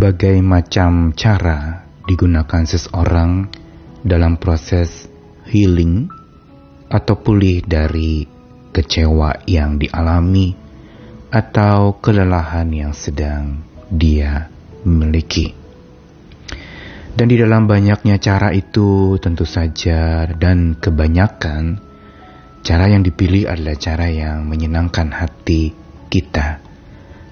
Berbagai 0.00 0.40
macam 0.40 1.12
cara 1.12 1.84
digunakan 2.08 2.64
seseorang 2.64 3.52
dalam 4.00 4.40
proses 4.40 5.04
healing 5.44 6.08
atau 6.88 7.20
pulih 7.20 7.60
dari 7.60 8.24
kecewa 8.72 9.44
yang 9.44 9.76
dialami 9.76 10.56
atau 11.28 12.00
kelelahan 12.00 12.72
yang 12.72 12.96
sedang 12.96 13.60
dia 13.92 14.48
miliki. 14.88 15.52
Dan 17.12 17.28
di 17.28 17.36
dalam 17.36 17.68
banyaknya 17.68 18.16
cara 18.16 18.56
itu 18.56 19.20
tentu 19.20 19.44
saja 19.44 20.24
dan 20.32 20.80
kebanyakan 20.80 21.76
cara 22.64 22.88
yang 22.88 23.04
dipilih 23.04 23.52
adalah 23.52 23.76
cara 23.76 24.08
yang 24.08 24.48
menyenangkan 24.48 25.12
hati 25.12 25.76
kita. 26.08 26.69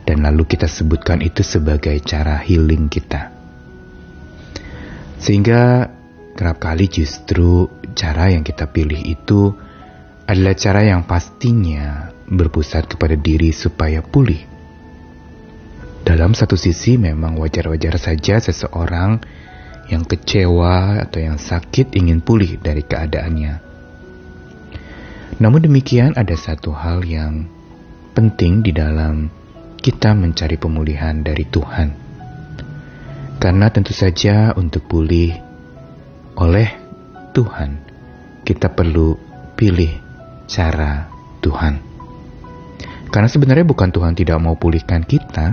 Dan 0.09 0.25
lalu 0.25 0.49
kita 0.49 0.65
sebutkan 0.65 1.21
itu 1.21 1.45
sebagai 1.45 1.93
cara 2.01 2.41
healing 2.41 2.89
kita. 2.89 3.29
Sehingga 5.21 5.93
kerap 6.33 6.57
kali 6.57 6.89
justru 6.89 7.69
cara 7.93 8.33
yang 8.33 8.41
kita 8.41 8.73
pilih 8.73 8.97
itu 9.05 9.53
adalah 10.25 10.57
cara 10.57 10.81
yang 10.89 11.05
pastinya 11.05 12.09
berpusat 12.25 12.89
kepada 12.89 13.21
diri 13.21 13.53
supaya 13.53 14.01
pulih. 14.01 14.49
Dalam 16.09 16.33
satu 16.33 16.57
sisi 16.57 16.97
memang 16.97 17.37
wajar-wajar 17.37 18.01
saja 18.01 18.41
seseorang 18.41 19.21
yang 19.93 20.09
kecewa 20.09 21.05
atau 21.05 21.21
yang 21.21 21.37
sakit 21.37 21.93
ingin 21.93 22.25
pulih 22.25 22.57
dari 22.57 22.81
keadaannya. 22.81 23.61
Namun 25.37 25.61
demikian 25.69 26.17
ada 26.17 26.33
satu 26.33 26.73
hal 26.73 27.05
yang 27.05 27.45
penting 28.17 28.65
di 28.65 28.73
dalam 28.73 29.29
kita 29.79 30.13
mencari 30.13 30.59
pemulihan 30.59 31.23
dari 31.23 31.47
Tuhan. 31.47 31.89
Karena 33.39 33.71
tentu 33.71 33.95
saja 33.95 34.51
untuk 34.59 34.91
pulih 34.91 35.31
oleh 36.35 36.69
Tuhan, 37.31 37.71
kita 38.43 38.75
perlu 38.75 39.15
pilih 39.55 39.95
cara 40.51 41.07
Tuhan. 41.39 41.79
Karena 43.09 43.29
sebenarnya 43.31 43.65
bukan 43.65 43.95
Tuhan 43.95 44.19
tidak 44.19 44.39
mau 44.43 44.59
pulihkan 44.59 45.07
kita, 45.07 45.47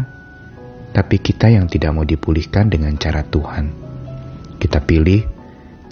tapi 0.92 1.16
kita 1.21 1.53
yang 1.53 1.69
tidak 1.69 1.94
mau 1.94 2.03
dipulihkan 2.03 2.67
dengan 2.73 2.97
cara 2.97 3.21
Tuhan. 3.21 3.69
Kita 4.58 4.81
pilih 4.81 5.21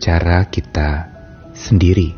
cara 0.02 0.50
kita 0.50 0.89
sendiri, 1.53 2.09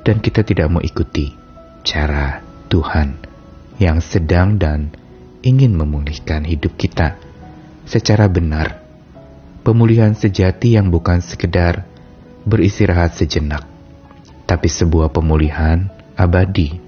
dan 0.00 0.24
kita 0.24 0.40
tidak 0.42 0.72
mau 0.72 0.80
ikuti 0.80 1.36
cara 1.84 2.40
Tuhan 2.72 3.20
yang 3.76 4.00
sedang 4.00 4.56
dan 4.56 5.03
ingin 5.44 5.76
memulihkan 5.76 6.48
hidup 6.48 6.72
kita 6.80 7.20
secara 7.84 8.24
benar 8.32 8.80
pemulihan 9.60 10.16
sejati 10.16 10.80
yang 10.80 10.88
bukan 10.88 11.20
sekedar 11.20 11.84
beristirahat 12.48 13.12
sejenak, 13.16 13.64
tapi 14.48 14.68
sebuah 14.72 15.12
pemulihan 15.12 15.92
abadi 16.16 16.80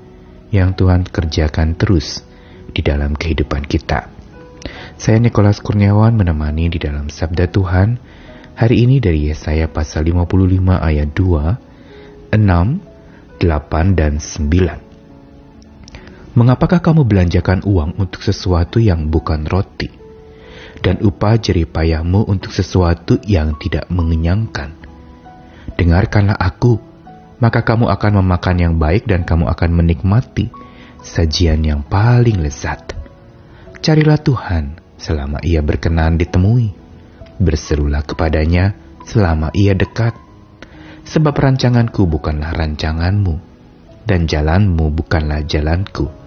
yang 0.52 0.72
Tuhan 0.72 1.04
kerjakan 1.04 1.77
terus 1.77 2.24
di 2.72 2.80
dalam 2.80 3.12
kehidupan 3.12 3.64
kita. 3.68 4.08
Saya 4.96 5.20
Nikolas 5.20 5.60
Kurniawan 5.60 6.16
menemani 6.16 6.72
di 6.72 6.80
dalam 6.80 7.12
Sabda 7.12 7.52
Tuhan 7.52 8.00
hari 8.56 8.88
ini 8.88 9.00
dari 9.00 9.28
Yesaya 9.28 9.68
pasal 9.68 10.08
55 10.08 10.80
ayat 10.80 11.12
2, 11.12 12.32
6, 12.32 12.40
8, 12.40 14.00
dan 14.00 14.16
9. 14.16 14.86
Mengapakah 16.37 16.84
kamu 16.84 17.09
belanjakan 17.09 17.65
uang 17.65 17.97
untuk 17.97 18.20
sesuatu 18.20 18.77
yang 18.77 19.09
bukan 19.09 19.48
roti? 19.48 20.06
dan 20.81 21.01
upah 21.01 21.41
jeripayahmu 21.41 22.29
untuk 22.29 22.53
sesuatu 22.53 23.20
yang 23.25 23.56
tidak 23.56 23.89
mengenyangkan. 23.89 24.77
Dengarkanlah 25.77 26.37
aku, 26.37 26.81
maka 27.41 27.64
kamu 27.64 27.91
akan 27.92 28.23
memakan 28.23 28.57
yang 28.57 28.75
baik 28.79 29.05
dan 29.08 29.27
kamu 29.27 29.51
akan 29.51 29.70
menikmati 29.75 30.48
sajian 31.02 31.64
yang 31.64 31.85
paling 31.85 32.41
lezat. 32.41 32.96
Carilah 33.80 34.19
Tuhan 34.20 34.80
selama 34.96 35.42
ia 35.45 35.61
berkenan 35.61 36.17
ditemui. 36.17 36.73
Berserulah 37.36 38.01
kepadanya 38.01 38.73
selama 39.05 39.52
ia 39.52 39.77
dekat. 39.77 40.17
Sebab 41.07 41.36
rancanganku 41.36 42.08
bukanlah 42.08 42.51
rancanganmu, 42.57 43.35
dan 44.08 44.27
jalanmu 44.27 44.91
bukanlah 44.91 45.45
jalanku. 45.45 46.26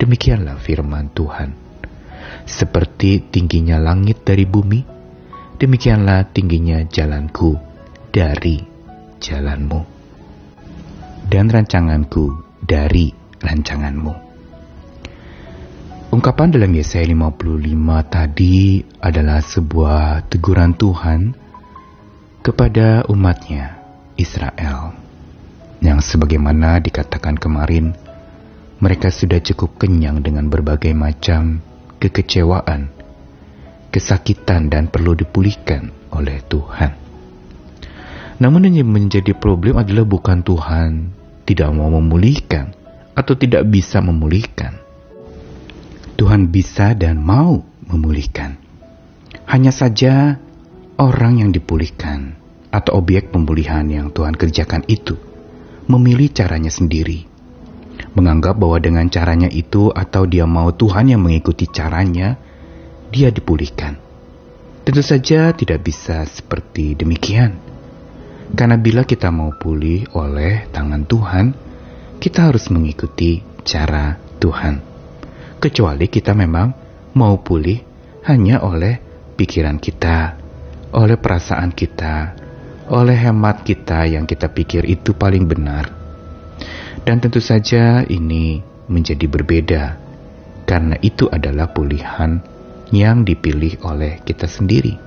Demikianlah 0.00 0.56
firman 0.56 1.12
Tuhan. 1.12 1.52
Seperti 2.48 3.20
tingginya 3.28 3.76
langit 3.76 4.24
dari 4.24 4.48
bumi, 4.48 4.80
demikianlah 5.60 6.32
tingginya 6.32 6.80
jalanku 6.88 7.60
dari 8.08 8.64
jalanmu. 9.20 9.80
Dan 11.28 11.52
rancanganku 11.52 12.32
dari 12.64 13.12
rancanganmu. 13.44 14.32
Ungkapan 16.10 16.48
dalam 16.50 16.72
Yesaya 16.74 17.06
55 17.06 17.70
tadi 18.10 18.82
adalah 19.04 19.38
sebuah 19.38 20.26
teguran 20.26 20.74
Tuhan 20.74 21.20
kepada 22.40 23.04
umatnya 23.06 23.78
Israel. 24.16 24.96
Yang 25.78 26.16
sebagaimana 26.16 26.82
dikatakan 26.82 27.38
kemarin, 27.38 27.94
mereka 28.80 29.12
sudah 29.12 29.44
cukup 29.44 29.76
kenyang 29.76 30.24
dengan 30.24 30.48
berbagai 30.48 30.96
macam 30.96 31.60
kekecewaan, 32.00 32.88
kesakitan 33.92 34.72
dan 34.72 34.88
perlu 34.88 35.12
dipulihkan 35.12 35.92
oleh 36.16 36.40
Tuhan. 36.48 36.96
Namun 38.40 38.72
yang 38.72 38.88
menjadi 38.88 39.36
problem 39.36 39.76
adalah 39.76 40.08
bukan 40.08 40.40
Tuhan 40.40 41.12
tidak 41.44 41.68
mau 41.76 41.92
memulihkan 41.92 42.72
atau 43.12 43.36
tidak 43.36 43.68
bisa 43.68 44.00
memulihkan. 44.00 44.80
Tuhan 46.16 46.48
bisa 46.48 46.96
dan 46.96 47.20
mau 47.20 47.60
memulihkan. 47.84 48.56
Hanya 49.44 49.76
saja 49.76 50.40
orang 50.96 51.44
yang 51.44 51.52
dipulihkan 51.52 52.32
atau 52.72 53.04
objek 53.04 53.28
pemulihan 53.28 53.84
yang 53.92 54.08
Tuhan 54.08 54.40
kerjakan 54.40 54.88
itu 54.88 55.20
memilih 55.84 56.32
caranya 56.32 56.72
sendiri 56.72 57.29
menganggap 58.14 58.58
bahwa 58.58 58.78
dengan 58.80 59.06
caranya 59.06 59.46
itu 59.50 59.92
atau 59.92 60.26
dia 60.26 60.48
mau 60.48 60.72
Tuhan 60.74 61.12
yang 61.12 61.22
mengikuti 61.22 61.68
caranya, 61.68 62.36
dia 63.10 63.28
dipulihkan. 63.30 63.98
Tentu 64.86 65.02
saja 65.04 65.52
tidak 65.52 65.84
bisa 65.84 66.24
seperti 66.24 66.96
demikian. 66.96 67.60
Karena 68.50 68.74
bila 68.74 69.06
kita 69.06 69.30
mau 69.30 69.54
pulih 69.54 70.10
oleh 70.16 70.66
tangan 70.74 71.06
Tuhan, 71.06 71.46
kita 72.18 72.50
harus 72.50 72.66
mengikuti 72.72 73.38
cara 73.62 74.18
Tuhan. 74.42 74.82
Kecuali 75.60 76.08
kita 76.10 76.34
memang 76.34 76.68
mau 77.14 77.38
pulih 77.38 77.78
hanya 78.26 78.64
oleh 78.64 78.98
pikiran 79.38 79.78
kita, 79.78 80.34
oleh 80.96 81.14
perasaan 81.20 81.70
kita, 81.70 82.34
oleh 82.90 83.14
hemat 83.14 83.62
kita 83.62 84.10
yang 84.10 84.26
kita 84.26 84.50
pikir 84.50 84.82
itu 84.88 85.14
paling 85.14 85.46
benar 85.46 85.99
dan 87.04 87.16
tentu 87.18 87.40
saja 87.40 88.04
ini 88.04 88.60
menjadi 88.90 89.26
berbeda 89.30 89.82
karena 90.68 90.94
itu 91.00 91.26
adalah 91.26 91.72
pulihan 91.72 92.42
yang 92.90 93.22
dipilih 93.22 93.80
oleh 93.86 94.22
kita 94.22 94.50
sendiri, 94.50 94.98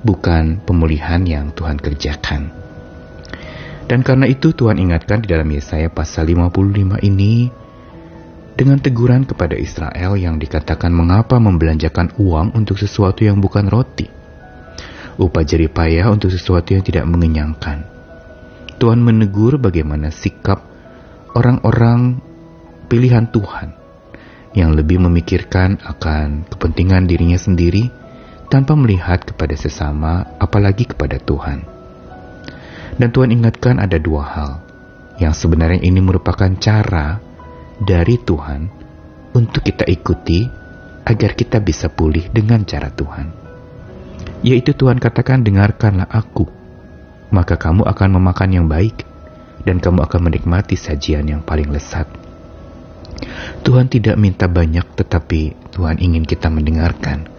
bukan 0.00 0.64
pemulihan 0.64 1.20
yang 1.24 1.52
Tuhan 1.52 1.80
kerjakan. 1.80 2.52
Dan 3.88 4.00
karena 4.00 4.24
itu 4.24 4.56
Tuhan 4.56 4.80
ingatkan 4.80 5.20
di 5.20 5.28
dalam 5.28 5.48
Yesaya 5.52 5.92
pasal 5.92 6.32
55 6.32 7.04
ini 7.04 7.52
dengan 8.56 8.80
teguran 8.80 9.28
kepada 9.28 9.56
Israel 9.56 10.16
yang 10.16 10.40
dikatakan 10.40 10.92
mengapa 10.92 11.36
membelanjakan 11.36 12.16
uang 12.16 12.56
untuk 12.56 12.80
sesuatu 12.80 13.24
yang 13.24 13.40
bukan 13.40 13.68
roti. 13.68 14.08
Upah 15.20 15.44
jeripayah 15.44 16.08
untuk 16.08 16.32
sesuatu 16.32 16.72
yang 16.72 16.80
tidak 16.80 17.04
mengenyangkan. 17.04 17.84
Tuhan 18.80 19.04
menegur 19.04 19.60
bagaimana 19.60 20.08
sikap 20.08 20.71
orang-orang 21.32 22.20
pilihan 22.92 23.28
Tuhan 23.32 23.72
yang 24.52 24.76
lebih 24.76 25.00
memikirkan 25.00 25.80
akan 25.80 26.44
kepentingan 26.52 27.08
dirinya 27.08 27.40
sendiri 27.40 27.88
tanpa 28.52 28.76
melihat 28.76 29.24
kepada 29.24 29.56
sesama, 29.56 30.28
apalagi 30.36 30.84
kepada 30.84 31.16
Tuhan. 31.16 31.64
Dan 33.00 33.08
Tuhan 33.08 33.32
ingatkan 33.32 33.80
ada 33.80 33.96
dua 33.96 34.24
hal 34.28 34.52
yang 35.16 35.32
sebenarnya 35.32 35.80
ini 35.80 36.04
merupakan 36.04 36.52
cara 36.60 37.16
dari 37.80 38.20
Tuhan 38.20 38.68
untuk 39.32 39.64
kita 39.64 39.88
ikuti 39.88 40.44
agar 41.08 41.32
kita 41.32 41.64
bisa 41.64 41.88
pulih 41.88 42.28
dengan 42.28 42.68
cara 42.68 42.92
Tuhan. 42.92 43.32
Yaitu 44.44 44.76
Tuhan 44.76 45.00
katakan, 45.00 45.40
dengarkanlah 45.40 46.12
aku, 46.12 46.44
maka 47.32 47.56
kamu 47.56 47.88
akan 47.88 48.20
memakan 48.20 48.50
yang 48.52 48.66
baik 48.68 49.11
dan 49.62 49.78
kamu 49.78 50.02
akan 50.06 50.20
menikmati 50.30 50.74
sajian 50.74 51.26
yang 51.26 51.42
paling 51.42 51.70
lezat. 51.70 52.06
Tuhan 53.62 53.86
tidak 53.86 54.18
minta 54.18 54.50
banyak, 54.50 54.84
tetapi 54.98 55.70
Tuhan 55.70 56.02
ingin 56.02 56.26
kita 56.26 56.50
mendengarkan. 56.50 57.30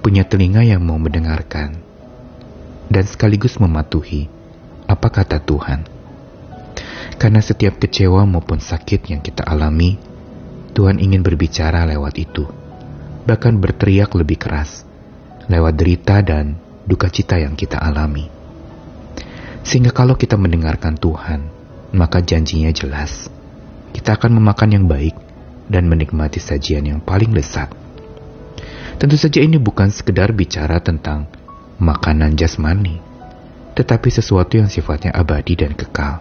punya 0.00 0.24
telinga 0.24 0.64
yang 0.64 0.80
mau 0.80 0.96
mendengarkan, 0.96 1.76
dan 2.88 3.04
sekaligus 3.04 3.60
mematuhi 3.60 4.32
apa 4.88 5.12
kata 5.12 5.44
Tuhan. 5.44 5.84
Karena 7.20 7.44
setiap 7.44 7.76
kecewa 7.76 8.24
maupun 8.24 8.64
sakit 8.64 9.12
yang 9.12 9.20
kita 9.20 9.44
alami, 9.44 10.00
Tuhan 10.72 10.96
ingin 11.04 11.20
berbicara 11.20 11.84
lewat 11.84 12.16
itu, 12.16 12.48
bahkan 13.28 13.60
berteriak 13.60 14.16
lebih 14.16 14.40
keras 14.40 14.88
lewat 15.50 15.74
derita 15.76 16.22
dan 16.22 16.54
duka 16.86 17.10
cita 17.10 17.36
yang 17.36 17.58
kita 17.58 17.76
alami. 17.76 18.39
Sehingga 19.64 19.92
kalau 19.92 20.16
kita 20.16 20.40
mendengarkan 20.40 20.96
Tuhan, 20.96 21.46
maka 21.92 22.22
janjinya 22.24 22.72
jelas. 22.72 23.28
Kita 23.90 24.16
akan 24.16 24.38
memakan 24.40 24.70
yang 24.70 24.86
baik 24.86 25.14
dan 25.70 25.86
menikmati 25.86 26.38
sajian 26.38 26.86
yang 26.86 27.00
paling 27.02 27.34
lezat. 27.34 27.70
Tentu 29.00 29.16
saja 29.16 29.40
ini 29.40 29.56
bukan 29.56 29.88
sekedar 29.88 30.30
bicara 30.36 30.82
tentang 30.82 31.24
makanan 31.80 32.36
jasmani, 32.36 33.00
tetapi 33.72 34.12
sesuatu 34.12 34.60
yang 34.60 34.68
sifatnya 34.68 35.14
abadi 35.16 35.56
dan 35.56 35.72
kekal. 35.72 36.20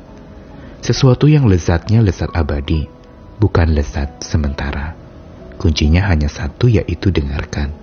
Sesuatu 0.80 1.28
yang 1.28 1.44
lezatnya 1.44 2.00
lezat 2.00 2.32
abadi, 2.32 2.88
bukan 3.36 3.76
lezat 3.76 4.24
sementara. 4.24 4.96
Kuncinya 5.60 6.08
hanya 6.08 6.32
satu 6.32 6.72
yaitu 6.72 7.12
dengarkan. 7.12 7.76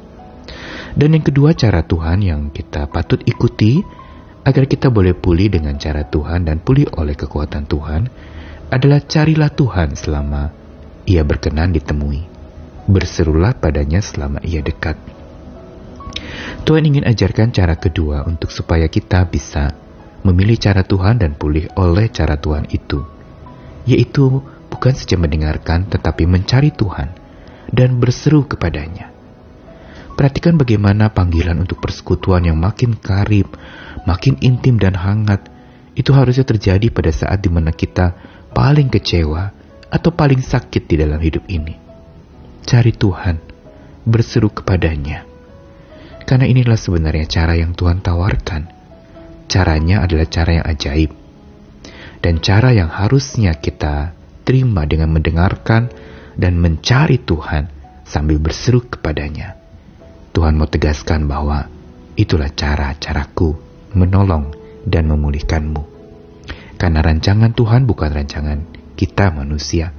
Dan 0.96 1.12
yang 1.12 1.24
kedua 1.28 1.52
cara 1.52 1.84
Tuhan 1.84 2.24
yang 2.24 2.48
kita 2.48 2.88
patut 2.88 3.20
ikuti 3.28 3.84
agar 4.46 4.70
kita 4.70 4.94
boleh 4.94 5.10
pulih 5.10 5.50
dengan 5.50 5.75
cara 5.75 6.06
Tuhan 6.06 6.46
dan 6.46 6.62
pulih 6.62 6.87
oleh 6.94 7.19
kekuatan 7.19 7.66
Tuhan 7.66 8.06
adalah 8.70 9.02
carilah 9.02 9.50
Tuhan 9.50 9.98
selama 9.98 10.54
ia 11.02 11.26
berkenan 11.26 11.75
ditemui. 11.75 12.22
Berserulah 12.87 13.58
padanya 13.58 13.98
selama 13.98 14.38
ia 14.46 14.62
dekat. 14.62 14.94
Tuhan 16.62 16.87
ingin 16.87 17.02
ajarkan 17.02 17.50
cara 17.50 17.75
kedua 17.75 18.22
untuk 18.22 18.54
supaya 18.54 18.87
kita 18.87 19.26
bisa 19.26 19.75
memilih 20.22 20.54
cara 20.58 20.87
Tuhan 20.87 21.19
dan 21.19 21.34
pulih 21.34 21.66
oleh 21.75 22.06
cara 22.14 22.38
Tuhan 22.38 22.70
itu, 22.70 23.02
yaitu 23.87 24.42
bukan 24.70 24.94
saja 24.94 25.19
mendengarkan 25.19 25.90
tetapi 25.90 26.22
mencari 26.26 26.70
Tuhan 26.70 27.10
dan 27.75 27.99
berseru 27.99 28.46
kepadanya. 28.46 29.15
Perhatikan 30.16 30.56
bagaimana 30.56 31.12
panggilan 31.12 31.60
untuk 31.60 31.84
persekutuan 31.84 32.48
yang 32.48 32.56
makin 32.56 32.96
karib, 32.96 33.52
makin 34.08 34.40
intim 34.40 34.80
dan 34.80 34.96
hangat, 34.96 35.44
itu 35.92 36.08
harusnya 36.16 36.48
terjadi 36.48 36.88
pada 36.88 37.12
saat 37.12 37.44
di 37.44 37.52
mana 37.52 37.68
kita 37.68 38.16
paling 38.56 38.88
kecewa 38.88 39.52
atau 39.92 40.10
paling 40.16 40.40
sakit 40.40 40.88
di 40.88 40.96
dalam 40.96 41.20
hidup 41.20 41.44
ini. 41.52 41.76
Cari 42.64 42.96
Tuhan, 42.96 43.36
berseru 44.08 44.48
kepadanya. 44.48 45.28
Karena 46.24 46.48
inilah 46.48 46.80
sebenarnya 46.80 47.28
cara 47.28 47.54
yang 47.54 47.76
Tuhan 47.76 48.00
tawarkan. 48.00 48.72
Caranya 49.46 50.02
adalah 50.02 50.26
cara 50.26 50.58
yang 50.58 50.66
ajaib. 50.66 51.10
Dan 52.24 52.42
cara 52.42 52.72
yang 52.72 52.90
harusnya 52.90 53.54
kita 53.54 54.16
terima 54.42 54.88
dengan 54.88 55.12
mendengarkan 55.12 55.92
dan 56.34 56.58
mencari 56.58 57.22
Tuhan 57.22 57.70
sambil 58.02 58.42
berseru 58.42 58.82
kepadanya. 58.82 59.55
Tuhan 60.36 60.60
mau 60.60 60.68
tegaskan 60.68 61.24
bahwa 61.24 61.64
itulah 62.12 62.52
cara-caraku 62.52 63.56
menolong 63.96 64.52
dan 64.84 65.08
memulihkanmu. 65.08 65.80
Karena 66.76 67.00
rancangan 67.00 67.56
Tuhan 67.56 67.88
bukan 67.88 68.12
rancangan 68.12 68.58
kita 69.00 69.32
manusia. 69.32 69.96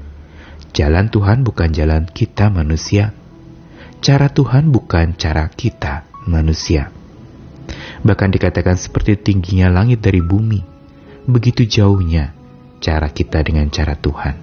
Jalan 0.78 1.10
Tuhan 1.10 1.42
bukan 1.42 1.74
jalan 1.74 2.06
kita 2.06 2.54
manusia. 2.54 3.18
Cara 3.98 4.30
Tuhan 4.30 4.70
bukan 4.70 5.18
cara 5.18 5.50
kita 5.50 6.06
manusia. 6.30 6.94
Bahkan 8.06 8.30
dikatakan 8.30 8.78
seperti 8.78 9.18
tingginya 9.18 9.74
langit 9.74 10.06
dari 10.06 10.22
bumi. 10.22 10.62
Begitu 11.26 11.66
jauhnya 11.66 12.38
cara 12.78 13.10
kita 13.10 13.42
dengan 13.42 13.74
cara 13.74 13.98
Tuhan. 13.98 14.38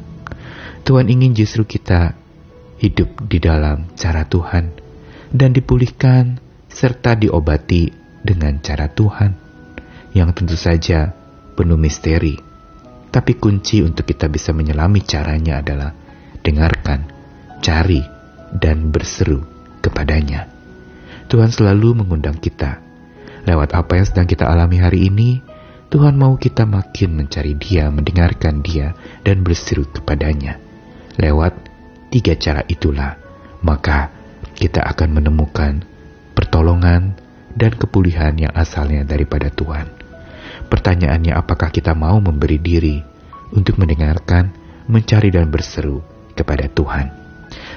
Tuhan 0.82 1.06
ingin 1.06 1.38
justru 1.38 1.62
kita 1.62 2.19
hidup 2.82 3.31
di 3.31 3.38
dalam 3.38 3.94
cara 3.94 4.26
Tuhan 4.26 4.84
dan 5.35 5.51
dipulihkan 5.51 6.39
serta 6.71 7.19
diobati 7.19 7.91
dengan 8.23 8.63
cara 8.63 8.87
Tuhan 8.87 9.35
yang 10.15 10.31
tentu 10.31 10.55
saja 10.55 11.11
penuh 11.59 11.75
misteri. 11.75 12.39
Tapi 13.11 13.39
kunci 13.39 13.83
untuk 13.83 14.07
kita 14.07 14.31
bisa 14.31 14.55
menyelami 14.55 15.03
caranya 15.03 15.59
adalah 15.59 15.91
dengarkan, 16.43 17.11
cari, 17.59 18.03
dan 18.55 18.95
berseru 18.95 19.43
kepadanya. 19.83 20.47
Tuhan 21.27 21.51
selalu 21.51 22.03
mengundang 22.03 22.39
kita. 22.39 22.79
Lewat 23.45 23.75
apa 23.75 23.99
yang 23.99 24.07
sedang 24.07 24.27
kita 24.31 24.47
alami 24.47 24.79
hari 24.83 25.11
ini, 25.11 25.43
Tuhan 25.91 26.15
mau 26.19 26.35
kita 26.39 26.67
makin 26.67 27.15
mencari 27.15 27.55
dia, 27.55 27.91
mendengarkan 27.91 28.63
dia, 28.63 28.95
dan 29.23 29.47
berseru 29.47 29.87
kepadanya. 29.91 30.59
Lewat 31.19 31.55
tiga 32.11 32.35
cara 32.35 32.67
itulah, 32.67 33.15
maka 33.63 34.13
kita 34.55 34.87
akan 34.87 35.19
menemukan 35.19 35.83
pertolongan 36.35 37.19
dan 37.55 37.75
kepulihan 37.75 38.35
yang 38.35 38.55
asalnya 38.55 39.06
daripada 39.06 39.51
Tuhan. 39.51 39.91
Pertanyaannya 40.71 41.35
apakah 41.35 41.71
kita 41.71 41.95
mau 41.95 42.19
memberi 42.19 42.59
diri 42.59 42.99
untuk 43.55 43.79
mendengarkan, 43.79 44.51
mencari 44.91 45.31
dan 45.31 45.51
berseru 45.51 46.03
kepada 46.35 46.67
Tuhan. 46.71 47.11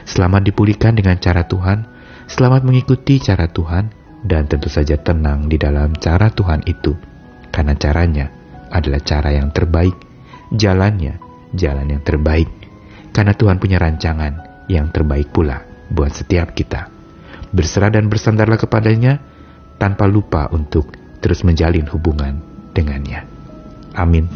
Selamat 0.07 0.41
dipulihkan 0.49 0.97
dengan 0.97 1.21
cara 1.21 1.45
Tuhan, 1.45 1.85
selamat 2.25 2.65
mengikuti 2.65 3.21
cara 3.21 3.45
Tuhan, 3.45 3.93
dan 4.25 4.49
tentu 4.49 4.67
saja 4.71 4.97
tenang 4.97 5.45
di 5.45 5.61
dalam 5.61 5.93
cara 5.93 6.33
Tuhan 6.33 6.65
itu. 6.65 6.97
Karena 7.53 7.77
caranya 7.77 8.33
adalah 8.73 9.01
cara 9.05 9.29
yang 9.33 9.53
terbaik, 9.53 9.93
jalannya 10.49 11.21
jalan 11.53 11.87
yang 11.93 12.01
terbaik. 12.01 12.49
Karena 13.13 13.33
Tuhan 13.33 13.61
punya 13.61 13.77
rancangan 13.77 14.65
yang 14.69 14.89
terbaik 14.89 15.29
pula 15.33 15.76
buat 15.91 16.11
setiap 16.11 16.53
kita. 16.53 16.91
Berserah 17.51 17.91
dan 17.91 18.11
bersandarlah 18.11 18.59
kepadanya 18.59 19.23
tanpa 19.79 20.05
lupa 20.05 20.51
untuk 20.51 20.91
terus 21.23 21.41
menjalin 21.47 21.87
hubungan 21.89 22.39
dengannya. 22.75 23.25
Amin. 23.97 24.29